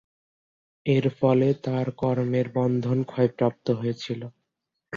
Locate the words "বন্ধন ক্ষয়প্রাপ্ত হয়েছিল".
2.57-4.21